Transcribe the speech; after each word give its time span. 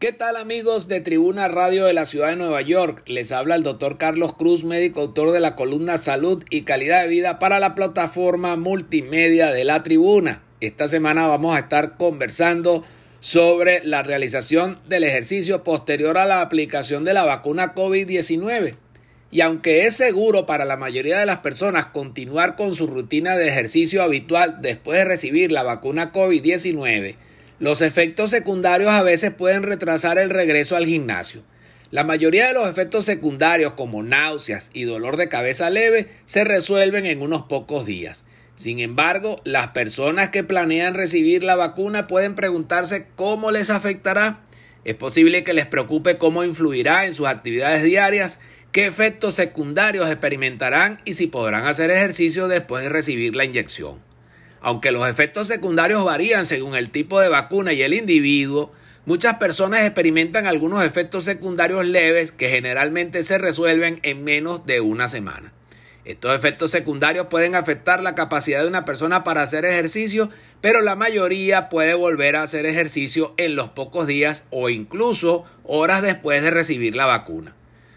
¿Qué 0.00 0.12
tal 0.12 0.36
amigos 0.36 0.88
de 0.88 1.00
Tribuna 1.00 1.46
Radio 1.46 1.86
de 1.86 1.92
la 1.94 2.04
Ciudad 2.04 2.28
de 2.28 2.36
Nueva 2.36 2.60
York? 2.60 3.04
Les 3.06 3.30
habla 3.30 3.54
el 3.54 3.62
doctor 3.62 3.96
Carlos 3.96 4.34
Cruz, 4.34 4.64
médico 4.64 5.00
autor 5.00 5.30
de 5.30 5.38
la 5.38 5.54
columna 5.54 5.98
Salud 5.98 6.44
y 6.50 6.62
Calidad 6.62 7.02
de 7.02 7.08
Vida 7.08 7.38
para 7.38 7.60
la 7.60 7.76
plataforma 7.76 8.56
multimedia 8.56 9.52
de 9.52 9.64
la 9.64 9.84
Tribuna. 9.84 10.42
Esta 10.60 10.88
semana 10.88 11.28
vamos 11.28 11.56
a 11.56 11.60
estar 11.60 11.96
conversando 11.96 12.84
sobre 13.20 13.84
la 13.84 14.02
realización 14.02 14.80
del 14.88 15.04
ejercicio 15.04 15.62
posterior 15.62 16.18
a 16.18 16.26
la 16.26 16.40
aplicación 16.40 17.04
de 17.04 17.14
la 17.14 17.24
vacuna 17.24 17.72
COVID-19. 17.74 18.74
Y 19.30 19.40
aunque 19.42 19.86
es 19.86 19.96
seguro 19.96 20.44
para 20.44 20.64
la 20.64 20.76
mayoría 20.76 21.18
de 21.18 21.26
las 21.26 21.38
personas 21.38 21.86
continuar 21.86 22.56
con 22.56 22.74
su 22.74 22.88
rutina 22.88 23.36
de 23.36 23.48
ejercicio 23.48 24.02
habitual 24.02 24.60
después 24.60 24.98
de 24.98 25.04
recibir 25.04 25.52
la 25.52 25.62
vacuna 25.62 26.12
COVID-19, 26.12 27.14
los 27.60 27.82
efectos 27.82 28.30
secundarios 28.30 28.90
a 28.90 29.02
veces 29.02 29.32
pueden 29.32 29.62
retrasar 29.62 30.18
el 30.18 30.30
regreso 30.30 30.76
al 30.76 30.86
gimnasio. 30.86 31.42
La 31.90 32.02
mayoría 32.02 32.48
de 32.48 32.54
los 32.54 32.68
efectos 32.68 33.04
secundarios 33.04 33.74
como 33.74 34.02
náuseas 34.02 34.70
y 34.72 34.82
dolor 34.82 35.16
de 35.16 35.28
cabeza 35.28 35.70
leve 35.70 36.08
se 36.24 36.42
resuelven 36.42 37.06
en 37.06 37.22
unos 37.22 37.42
pocos 37.42 37.86
días. 37.86 38.24
Sin 38.56 38.80
embargo, 38.80 39.40
las 39.44 39.68
personas 39.68 40.30
que 40.30 40.42
planean 40.42 40.94
recibir 40.94 41.44
la 41.44 41.54
vacuna 41.54 42.08
pueden 42.08 42.34
preguntarse 42.34 43.06
cómo 43.14 43.52
les 43.52 43.70
afectará. 43.70 44.40
Es 44.84 44.96
posible 44.96 45.44
que 45.44 45.54
les 45.54 45.66
preocupe 45.66 46.18
cómo 46.18 46.42
influirá 46.42 47.06
en 47.06 47.14
sus 47.14 47.26
actividades 47.26 47.84
diarias, 47.84 48.40
qué 48.72 48.86
efectos 48.86 49.36
secundarios 49.36 50.10
experimentarán 50.10 51.00
y 51.04 51.14
si 51.14 51.28
podrán 51.28 51.66
hacer 51.66 51.92
ejercicio 51.92 52.48
después 52.48 52.82
de 52.82 52.88
recibir 52.88 53.36
la 53.36 53.44
inyección. 53.44 54.13
Aunque 54.64 54.92
los 54.92 55.06
efectos 55.06 55.46
secundarios 55.46 56.02
varían 56.06 56.46
según 56.46 56.74
el 56.74 56.88
tipo 56.88 57.20
de 57.20 57.28
vacuna 57.28 57.74
y 57.74 57.82
el 57.82 57.92
individuo, 57.92 58.72
muchas 59.04 59.36
personas 59.36 59.84
experimentan 59.84 60.46
algunos 60.46 60.82
efectos 60.82 61.24
secundarios 61.24 61.84
leves 61.84 62.32
que 62.32 62.48
generalmente 62.48 63.22
se 63.24 63.36
resuelven 63.36 64.00
en 64.02 64.24
menos 64.24 64.64
de 64.64 64.80
una 64.80 65.06
semana. 65.06 65.52
Estos 66.06 66.34
efectos 66.34 66.70
secundarios 66.70 67.26
pueden 67.26 67.56
afectar 67.56 68.02
la 68.02 68.14
capacidad 68.14 68.62
de 68.62 68.68
una 68.68 68.86
persona 68.86 69.22
para 69.22 69.42
hacer 69.42 69.66
ejercicio, 69.66 70.30
pero 70.62 70.80
la 70.80 70.96
mayoría 70.96 71.68
puede 71.68 71.92
volver 71.92 72.34
a 72.34 72.42
hacer 72.42 72.64
ejercicio 72.64 73.34
en 73.36 73.56
los 73.56 73.68
pocos 73.68 74.06
días 74.06 74.44
o 74.48 74.70
incluso 74.70 75.44
horas 75.64 76.00
después 76.00 76.42
de 76.42 76.50
recibir 76.50 76.96
la 76.96 77.04
vacuna. 77.04 77.54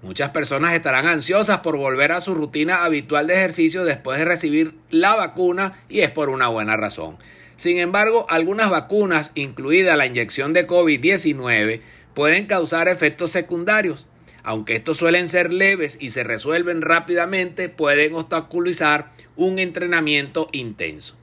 Muchas 0.00 0.30
personas 0.30 0.74
estarán 0.74 1.06
ansiosas 1.06 1.58
por 1.58 1.76
volver 1.76 2.12
a 2.12 2.20
su 2.20 2.34
rutina 2.34 2.84
habitual 2.84 3.26
de 3.26 3.34
ejercicio 3.34 3.84
después 3.84 4.18
de 4.18 4.24
recibir 4.24 4.74
la 4.90 5.16
vacuna 5.16 5.82
y 5.88 6.00
es 6.00 6.10
por 6.10 6.28
una 6.28 6.46
buena 6.46 6.76
razón. 6.76 7.18
Sin 7.56 7.78
embargo, 7.78 8.24
algunas 8.28 8.70
vacunas, 8.70 9.32
incluida 9.34 9.96
la 9.96 10.06
inyección 10.06 10.52
de 10.52 10.68
COVID-19, 10.68 11.80
pueden 12.14 12.46
causar 12.46 12.86
efectos 12.86 13.32
secundarios. 13.32 14.06
Aunque 14.44 14.76
estos 14.76 14.98
suelen 14.98 15.28
ser 15.28 15.52
leves 15.52 15.98
y 16.00 16.10
se 16.10 16.22
resuelven 16.22 16.80
rápidamente, 16.80 17.68
pueden 17.68 18.14
obstaculizar 18.14 19.10
un 19.34 19.58
entrenamiento 19.58 20.48
intenso. 20.52 21.16